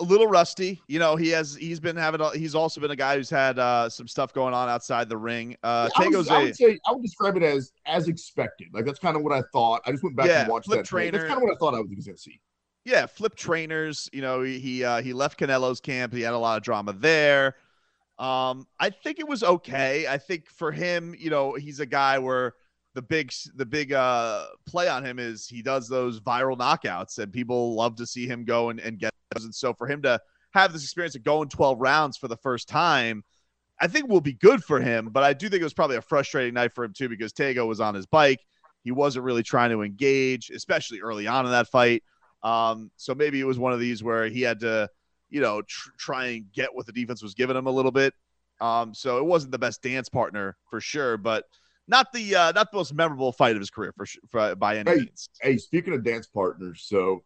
a 0.00 0.04
little 0.04 0.26
rusty. 0.26 0.80
You 0.86 0.98
know, 0.98 1.16
he 1.16 1.28
has 1.30 1.54
he's 1.54 1.80
been 1.80 1.96
having 1.96 2.20
a, 2.20 2.30
he's 2.30 2.54
also 2.54 2.80
been 2.80 2.90
a 2.90 2.96
guy 2.96 3.16
who's 3.16 3.30
had 3.30 3.58
uh, 3.58 3.88
some 3.88 4.06
stuff 4.06 4.32
going 4.32 4.54
on 4.54 4.68
outside 4.68 5.08
the 5.08 5.16
ring. 5.16 5.56
Uh, 5.62 5.88
yeah, 5.98 6.04
I, 6.04 6.08
would, 6.08 6.28
I 6.28 6.42
would 6.44 6.56
say 6.56 6.78
I 6.86 6.92
would 6.92 7.02
describe 7.02 7.36
it 7.36 7.42
as 7.42 7.72
as 7.86 8.08
expected. 8.08 8.68
Like 8.72 8.84
that's 8.84 8.98
kind 8.98 9.16
of 9.16 9.22
what 9.22 9.32
I 9.32 9.42
thought. 9.52 9.82
I 9.86 9.92
just 9.92 10.02
went 10.02 10.16
back 10.16 10.26
yeah, 10.26 10.42
and 10.42 10.50
watched 10.50 10.70
that. 10.70 10.84
Trainer. 10.84 11.18
That's 11.18 11.28
kind 11.28 11.38
of 11.38 11.42
what 11.42 11.52
I 11.52 11.56
thought 11.58 11.74
I 11.74 11.80
was 11.80 11.88
going 11.88 12.02
to 12.02 12.16
see. 12.16 12.40
Yeah, 12.84 13.06
flip 13.06 13.34
trainers. 13.34 14.08
You 14.12 14.22
know, 14.22 14.42
he 14.42 14.58
he, 14.58 14.84
uh, 14.84 15.02
he 15.02 15.12
left 15.12 15.38
Canelo's 15.38 15.80
camp. 15.80 16.12
He 16.12 16.22
had 16.22 16.34
a 16.34 16.38
lot 16.38 16.56
of 16.56 16.62
drama 16.62 16.92
there. 16.92 17.56
Um, 18.18 18.66
I 18.80 18.90
think 18.90 19.20
it 19.20 19.28
was 19.28 19.44
okay. 19.44 20.06
I 20.08 20.18
think 20.18 20.48
for 20.48 20.72
him, 20.72 21.14
you 21.18 21.30
know, 21.30 21.54
he's 21.54 21.80
a 21.80 21.86
guy 21.86 22.18
where 22.18 22.54
the 22.94 23.02
big 23.02 23.32
the 23.54 23.66
big 23.66 23.92
uh 23.92 24.46
play 24.66 24.88
on 24.88 25.04
him 25.04 25.18
is 25.20 25.46
he 25.46 25.62
does 25.62 25.88
those 25.88 26.18
viral 26.18 26.58
knockouts 26.58 27.18
and 27.18 27.32
people 27.32 27.74
love 27.74 27.94
to 27.96 28.06
see 28.06 28.26
him 28.26 28.44
go 28.44 28.70
and, 28.70 28.80
and 28.80 28.98
get. 28.98 29.12
And 29.34 29.54
so 29.54 29.74
for 29.74 29.86
him 29.86 30.02
to 30.02 30.20
have 30.52 30.72
this 30.72 30.82
experience 30.82 31.14
of 31.14 31.22
going 31.22 31.48
12 31.48 31.80
rounds 31.80 32.16
for 32.16 32.28
the 32.28 32.36
first 32.36 32.68
time, 32.68 33.22
I 33.80 33.86
think 33.86 34.08
will 34.08 34.20
be 34.20 34.32
good 34.32 34.64
for 34.64 34.80
him, 34.80 35.10
but 35.10 35.22
I 35.22 35.32
do 35.32 35.48
think 35.48 35.60
it 35.60 35.64
was 35.64 35.74
probably 35.74 35.96
a 35.96 36.02
frustrating 36.02 36.54
night 36.54 36.74
for 36.74 36.84
him 36.84 36.92
too 36.92 37.08
because 37.08 37.32
Tagoe 37.32 37.66
was 37.66 37.80
on 37.80 37.94
his 37.94 38.06
bike. 38.06 38.40
He 38.82 38.90
wasn't 38.90 39.24
really 39.24 39.42
trying 39.42 39.70
to 39.70 39.82
engage, 39.82 40.50
especially 40.50 41.00
early 41.00 41.26
on 41.26 41.44
in 41.44 41.52
that 41.52 41.68
fight. 41.68 42.02
Um, 42.42 42.90
so 42.96 43.14
maybe 43.14 43.40
it 43.40 43.44
was 43.44 43.58
one 43.58 43.72
of 43.72 43.80
these 43.80 44.02
where 44.02 44.28
he 44.28 44.42
had 44.42 44.60
to, 44.60 44.88
you 45.28 45.40
know, 45.40 45.62
tr- 45.62 45.90
try 45.98 46.26
and 46.26 46.52
get 46.52 46.74
what 46.74 46.86
the 46.86 46.92
defense 46.92 47.22
was 47.22 47.34
giving 47.34 47.56
him 47.56 47.66
a 47.66 47.70
little 47.70 47.90
bit. 47.90 48.14
Um, 48.60 48.94
so 48.94 49.18
it 49.18 49.24
wasn't 49.24 49.52
the 49.52 49.58
best 49.58 49.82
dance 49.82 50.08
partner 50.08 50.56
for 50.70 50.80
sure, 50.80 51.16
but 51.16 51.44
not 51.86 52.12
the 52.12 52.34
uh, 52.34 52.52
not 52.52 52.70
the 52.72 52.76
most 52.76 52.94
memorable 52.94 53.32
fight 53.32 53.54
of 53.54 53.60
his 53.60 53.70
career 53.70 53.92
for, 53.96 54.06
for 54.30 54.54
by 54.56 54.78
any 54.78 54.90
Hey, 54.90 54.96
means. 54.96 55.30
Hey, 55.40 55.56
speaking 55.56 55.94
of 55.94 56.04
dance 56.04 56.26
partners, 56.26 56.82
so 56.84 57.22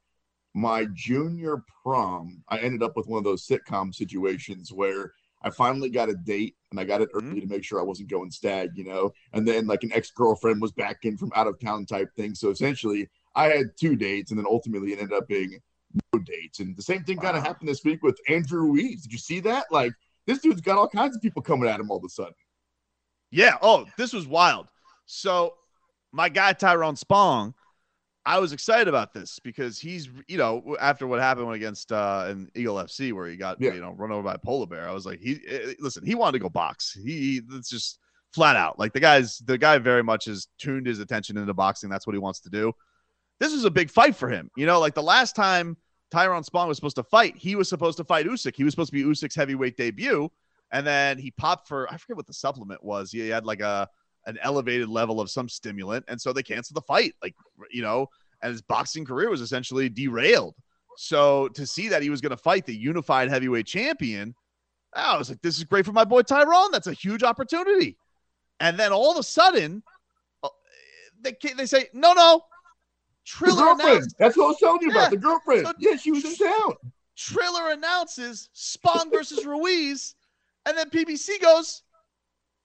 my 0.55 0.87
junior 0.93 1.63
prom, 1.83 2.43
I 2.49 2.59
ended 2.59 2.83
up 2.83 2.97
with 2.97 3.07
one 3.07 3.19
of 3.19 3.25
those 3.25 3.47
sitcom 3.47 3.95
situations 3.95 4.73
where 4.73 5.13
I 5.43 5.51
finally 5.51 5.91
got 5.91 6.09
a 6.09 6.15
date 6.15 6.57
and 6.71 6.79
I 6.79 6.85
got 6.85 7.01
it 7.01 7.13
mm-hmm. 7.13 7.31
early 7.31 7.41
to 7.41 7.47
make 7.47 7.65
sure 7.65 7.81
I 7.81 7.85
wasn't 7.85 8.11
going 8.11 8.31
stag, 8.31 8.71
you 8.75 8.85
know. 8.85 9.13
And 9.33 9.47
then 9.47 9.67
like 9.67 9.83
an 9.83 9.93
ex 9.93 10.11
girlfriend 10.11 10.61
was 10.61 10.73
back 10.73 11.05
in 11.05 11.17
from 11.17 11.33
out 11.35 11.47
of 11.47 11.59
town 11.59 11.87
type 11.87 12.15
thing. 12.17 12.35
So 12.35 12.51
essentially, 12.51 13.09
I 13.35 13.47
had 13.47 13.77
two 13.79 13.97
dates, 13.97 14.31
and 14.31 14.39
then 14.39 14.47
ultimately 14.49 14.93
it 14.93 15.01
ended 15.01 15.17
up 15.17 15.27
being 15.27 15.59
no 16.13 16.21
dates. 16.21 16.61
And 16.61 16.77
the 16.77 16.83
same 16.83 17.05
thing 17.05 17.19
kind 17.19 17.37
of 17.37 17.43
happened 17.43 17.69
this 17.69 17.85
week 17.85 18.03
with 18.03 18.19
Andrew 18.29 18.61
Ruiz. 18.61 19.03
Did 19.03 19.13
you 19.13 19.19
see 19.19 19.41
that? 19.41 19.67
Like 19.71 19.93
this 20.27 20.39
dude's 20.41 20.61
got 20.61 20.79
all 20.79 20.89
kinds 20.89 21.17
of 21.17 21.23
people 21.23 21.43
coming 21.43 21.69
at 21.69 21.81
him 21.81 21.91
all 21.91 21.99
of 21.99 22.05
a 22.05 22.09
sudden. 22.09 22.35
Yeah. 23.31 23.57
Oh, 23.63 23.87
this 23.97 24.13
was 24.13 24.27
wild. 24.27 24.69
So 25.07 25.55
my 26.13 26.29
guy 26.29 26.53
Tyrone 26.53 26.97
Spong, 26.97 27.55
I 28.25 28.39
was 28.39 28.53
excited 28.53 28.87
about 28.87 29.13
this 29.13 29.41
because 29.41 29.79
he's, 29.81 30.09
you 30.29 30.39
know, 30.39 30.77
after 30.81 31.07
what 31.09 31.21
happened 31.21 31.53
against 31.53 31.91
uh 31.91 32.27
in 32.31 32.49
Eagle 32.55 32.77
FC 32.77 33.13
where 33.13 33.27
he 33.27 33.37
got 33.37 33.61
Yeah. 33.61 33.75
you 33.75 33.81
know 33.81 33.93
run 33.93 34.13
over 34.13 34.23
by 34.23 34.35
a 34.35 34.39
polar 34.39 34.67
bear, 34.67 34.89
I 34.89 34.93
was 34.93 35.07
like, 35.07 35.21
he 35.21 35.41
eh, 35.49 35.75
listen, 35.81 36.07
he 36.07 36.15
wanted 36.15 36.33
to 36.33 36.39
go 36.39 36.49
box. 36.49 36.93
He 36.93 37.41
that's 37.49 37.69
just 37.69 37.99
flat 38.33 38.57
out 38.57 38.79
like 38.79 38.95
the 38.95 39.01
guy's 39.01 39.39
the 39.41 39.59
guy 39.59 39.77
very 39.77 40.03
much 40.03 40.25
has 40.25 40.49
tuned 40.59 40.87
his 40.87 41.01
attention 41.01 41.37
into 41.37 41.53
boxing. 41.53 41.91
That's 41.91 42.07
what 42.07 42.15
he 42.15 42.19
wants 42.21 42.41
to 42.41 42.51
do. 42.51 42.73
This 43.41 43.53
is 43.53 43.65
a 43.65 43.71
big 43.71 43.91
fight 43.91 44.15
for 44.15 44.29
him. 44.29 44.51
You 44.57 44.67
know, 44.67 44.79
like 44.79 44.95
the 44.95 45.03
last 45.03 45.35
time 45.35 45.77
Tyrone 46.13 46.45
Spong 46.45 46.69
was 46.69 46.77
supposed 46.77 46.97
to 46.97 47.03
fight, 47.03 47.37
he 47.37 47.57
was 47.57 47.69
supposed 47.69 47.97
to 47.99 48.05
fight 48.05 48.27
Usyk. 48.27 48.55
He 48.55 48.63
was 48.65 48.73
supposed 48.73 48.93
to 48.93 48.95
be 48.95 49.03
Usyk's 49.03 49.35
heavyweight 49.35 49.77
debut, 49.77 50.31
and 50.71 50.87
then 50.87 51.19
he 51.19 51.33
popped 51.33 51.67
for 51.67 51.93
I 51.93 51.97
forget 51.97 52.17
what 52.17 52.27
the 52.29 52.35
supplement 52.35 52.85
was. 52.85 53.11
He 53.11 53.29
had 53.29 53.45
like 53.45 53.61
a 53.61 53.89
an 54.27 54.39
elevated 54.43 54.89
level 54.89 55.21
of 55.21 55.31
some 55.31 55.49
stimulant, 55.49 56.05
and 56.09 56.21
so 56.21 56.33
they 56.33 56.43
canceled 56.43 56.77
the 56.77 56.83
fight. 56.83 57.15
Like 57.23 57.35
you 57.71 57.83
know, 57.83 58.09
and 58.43 58.53
his 58.53 58.63
boxing 58.63 59.05
career 59.05 59.31
was 59.31 59.41
essentially 59.41 59.89
derailed. 59.89 60.55
So 60.97 61.49
to 61.49 61.67
see 61.67 61.89
that 61.89 62.03
he 62.03 62.11
was 62.11 62.21
going 62.21 62.31
to 62.31 62.37
fight 62.37 62.67
the 62.67 62.75
unified 62.77 63.31
heavyweight 63.31 63.67
champion, 63.67 64.35
I 64.95 65.17
was 65.17 65.31
like, 65.31 65.41
this 65.41 65.57
is 65.57 65.65
great 65.65 65.87
for 65.87 65.93
my 65.93 66.05
boy 66.05 66.23
Tyrone. 66.23 66.71
That's 66.71 66.87
a 66.87 66.93
huge 66.93 67.23
opportunity. 67.23 67.97
And 68.61 68.79
then 68.79 68.93
all 68.93 69.11
of 69.11 69.17
a 69.17 69.23
sudden, 69.23 69.83
uh, 70.43 70.49
they 71.23 71.35
they 71.57 71.67
say, 71.67 71.87
no, 71.95 72.13
no. 72.13 72.43
Triller 73.25 73.73
announced, 73.73 74.17
That's 74.19 74.37
what 74.37 74.45
I 74.45 74.49
was 74.49 74.59
telling 74.59 74.83
you 74.83 74.89
Yeah. 74.93 74.99
about. 74.99 75.11
The 75.13 75.17
girlfriend. 75.17 75.67
So- 75.67 75.73
yeah, 75.79 75.97
she 75.97 76.11
was 76.11 76.25
in 76.25 76.37
town. 76.37 76.75
Triller 77.17 77.71
announces 77.71 78.49
Spong 78.53 79.11
versus 79.11 79.45
Ruiz, 79.47 80.15
and 80.67 80.77
then 80.77 80.91
PBC 80.91 81.41
goes, 81.41 81.83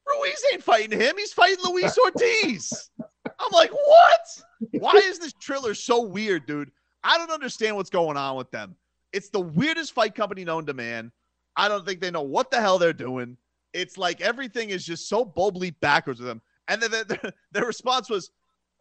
Ruiz 0.08 0.44
ain't 0.54 0.64
fighting 0.64 1.00
him. 1.00 1.16
He's 1.18 1.34
fighting 1.34 1.64
Luis 1.64 1.98
Ortiz. 1.98 2.90
I'm 3.26 3.52
like, 3.52 3.72
what? 3.72 4.44
Why 4.72 4.94
is 5.04 5.20
this 5.20 5.34
Triller 5.34 5.74
so 5.74 6.02
weird, 6.02 6.46
dude? 6.46 6.72
I 7.04 7.18
don't 7.18 7.32
understand 7.32 7.76
what's 7.76 7.90
going 7.90 8.18
on 8.18 8.36
with 8.36 8.52
them. 8.52 8.76
It's 9.14 9.30
the 9.30 9.40
weirdest 9.40 9.94
fight 9.94 10.16
company 10.16 10.44
known 10.44 10.66
to 10.66 10.74
man. 10.74 11.12
I 11.56 11.68
don't 11.68 11.86
think 11.86 12.02
they 12.02 12.12
know 12.12 12.22
what 12.22 12.52
the 12.52 12.60
hell 12.60 12.78
they're 12.78 12.94
doing. 12.94 13.38
It's 13.74 13.98
like 13.98 14.22
everything 14.22 14.70
is 14.70 14.86
just 14.86 15.10
so 15.10 15.26
boldly 15.26 15.72
backwards 15.72 16.20
with 16.20 16.28
them. 16.28 16.42
And 16.68 16.82
then 16.82 16.92
their, 17.08 17.34
their 17.52 17.66
response 17.66 18.10
was, 18.10 18.32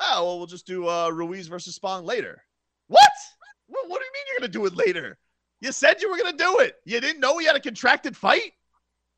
oh, 0.01 0.25
well, 0.25 0.39
we'll 0.39 0.47
just 0.47 0.67
do 0.67 0.89
uh, 0.89 1.11
Ruiz 1.11 1.49
versus 1.49 1.75
Spong 1.75 2.05
later. 2.05 2.43
What? 2.89 3.11
what? 3.67 3.89
What 3.89 4.01
do 4.01 4.05
you 4.05 4.13
mean 4.13 4.25
you're 4.29 4.41
going 4.41 4.53
to 4.53 4.59
do 4.59 4.67
it 4.67 4.87
later? 4.87 5.19
You 5.61 5.73
said 5.73 6.01
you 6.01 6.11
were 6.11 6.19
going 6.19 6.37
to 6.37 6.45
do 6.45 6.59
it. 6.61 6.77
You 6.85 7.01
didn't 7.01 7.21
know 7.21 7.39
he 7.39 7.47
had 7.47 7.57
a 7.57 7.61
contracted 7.61 8.17
fight? 8.17 8.53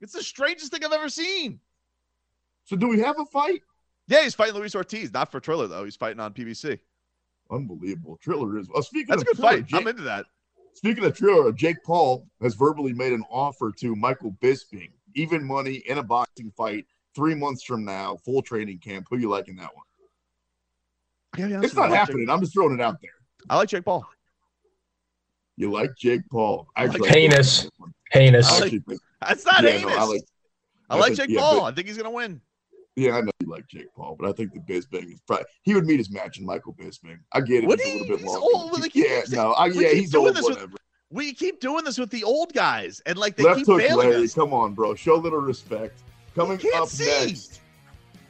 It's 0.00 0.12
the 0.12 0.22
strangest 0.22 0.72
thing 0.72 0.84
I've 0.84 0.92
ever 0.92 1.08
seen. 1.08 1.60
So 2.68 2.76
do 2.76 2.86
we 2.86 3.00
have 3.00 3.18
a 3.18 3.24
fight? 3.24 3.62
Yeah, 4.08 4.24
he's 4.24 4.34
fighting 4.34 4.54
Luis 4.54 4.74
Ortiz, 4.74 5.10
not 5.10 5.32
for 5.32 5.40
Triller, 5.40 5.66
though. 5.66 5.84
He's 5.84 5.96
fighting 5.96 6.20
on 6.20 6.34
PBC. 6.34 6.78
Unbelievable. 7.50 8.18
Triller 8.22 8.58
is. 8.58 8.68
Speaking 8.82 9.06
That's 9.08 9.22
a 9.22 9.24
good 9.24 9.36
Triller, 9.36 9.52
fight. 9.56 9.66
Jake, 9.66 9.80
I'm 9.80 9.86
into 9.86 10.02
that. 10.02 10.26
speaking 10.74 11.02
of 11.04 11.16
Triller, 11.16 11.50
Jake 11.52 11.78
Paul 11.82 12.26
has 12.42 12.54
verbally 12.54 12.92
made 12.92 13.14
an 13.14 13.24
offer 13.30 13.72
to 13.78 13.96
Michael 13.96 14.32
Bisping, 14.42 14.90
even 15.14 15.42
money 15.42 15.76
in 15.86 15.96
a 15.96 16.02
boxing 16.02 16.50
fight 16.58 16.84
three 17.14 17.34
months 17.34 17.62
from 17.64 17.86
now, 17.86 18.18
full 18.22 18.42
training 18.42 18.80
camp. 18.80 19.06
Who 19.08 19.16
you 19.16 19.30
like 19.30 19.48
in 19.48 19.56
that 19.56 19.74
one? 19.74 19.84
I 21.32 21.38
gotta 21.38 21.48
be 21.48 21.54
honest 21.54 21.66
It's 21.72 21.74
not 21.76 21.88
like 21.90 21.98
happening. 21.98 22.26
Jake- 22.26 22.34
I'm 22.34 22.40
just 22.40 22.52
throwing 22.52 22.74
it 22.74 22.82
out 22.82 23.00
there. 23.00 23.10
I 23.48 23.56
like 23.56 23.70
Jake 23.70 23.84
Paul. 23.86 24.06
You 25.56 25.72
like 25.72 25.96
Jake 25.96 26.20
Paul? 26.30 26.68
I 26.76 26.84
actually 26.84 27.00
like 27.00 27.08
like 27.08 27.16
Heinous. 27.16 27.62
Jake 27.62 27.70
Paul. 27.78 27.88
Heinous. 28.12 28.46
I 28.50 28.56
I 28.56 28.60
like- 28.60 28.82
That's 29.26 29.46
not 29.46 29.62
yeah, 29.64 29.70
heinous. 29.70 29.96
no, 29.96 29.96
I 29.98 30.04
like. 30.04 30.22
I 30.90 30.96
I 30.96 30.98
like 31.00 31.14
Jake 31.14 31.30
yeah, 31.30 31.40
Paul. 31.40 31.60
but- 31.60 31.64
I 31.64 31.72
think 31.72 31.88
he's 31.88 31.96
gonna 31.96 32.10
win. 32.10 32.40
Yeah, 32.98 33.16
I 33.16 33.20
know 33.20 33.30
you 33.40 33.46
like 33.48 33.68
Jake 33.68 33.94
Paul, 33.94 34.16
but 34.18 34.28
I 34.28 34.32
think 34.32 34.52
the 34.52 34.58
Bisping 34.60 35.12
is 35.12 35.20
probably 35.26 35.44
he 35.62 35.74
would 35.74 35.86
meet 35.86 35.98
his 35.98 36.10
match 36.10 36.38
in 36.38 36.44
Michael 36.44 36.74
Bisping. 36.74 37.18
I 37.32 37.40
get 37.40 37.62
it. 37.62 37.68
Would 37.68 37.78
it's 37.78 37.88
he? 37.88 37.98
a 37.98 38.00
little 38.02 38.16
bit 38.16 38.20
He's 38.24 38.28
longer. 38.34 38.46
old, 38.74 38.80
like, 38.80 38.94
yeah, 38.94 39.20
no, 39.30 39.52
I, 39.52 39.68
we 39.68 39.74
yeah, 39.84 39.88
keep 39.90 39.98
he's 39.98 40.10
doing 40.10 40.26
old. 40.26 40.36
this 40.36 40.48
with- 40.48 40.74
We 41.10 41.32
keep 41.32 41.60
doing 41.60 41.84
this 41.84 41.96
with 41.96 42.10
the 42.10 42.24
old 42.24 42.52
guys, 42.52 43.00
and 43.06 43.16
like 43.16 43.36
they 43.36 43.44
Left 43.44 43.58
keep 43.58 43.66
hook, 43.66 43.80
failing 43.80 44.10
Larry. 44.10 44.24
us. 44.24 44.34
Come 44.34 44.52
on, 44.52 44.74
bro. 44.74 44.94
Show 44.96 45.14
a 45.14 45.22
little 45.22 45.40
respect. 45.40 46.00
Coming 46.34 46.60
up 46.74 46.88
see. 46.88 47.04
next, 47.06 47.60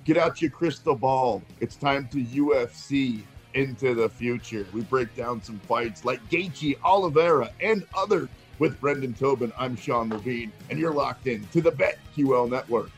get 0.05 0.17
out 0.19 0.41
your 0.43 0.51
crystal 0.51 0.95
ball. 0.95 1.43
It's 1.61 1.75
time 1.77 2.07
to 2.13 2.23
UFC 2.23 3.23
into 3.55 3.95
the 3.95 4.09
future. 4.09 4.67
We 4.75 4.83
break 4.83 5.15
down 5.17 5.43
some 5.43 5.59
fights 5.61 6.05
like 6.05 6.21
Gaethje, 6.29 6.77
Oliveira, 6.85 7.51
and 7.61 7.87
others 7.97 8.29
with 8.59 8.79
Brendan 8.81 9.15
Tobin. 9.15 9.51
I'm 9.59 9.77
Sean 9.77 10.11
Levine, 10.11 10.53
and 10.69 10.79
you're 10.79 10.93
locked 10.93 11.27
in 11.27 11.47
to 11.49 11.61
the 11.63 11.73
BetQL 11.73 12.51
Network. 12.51 12.91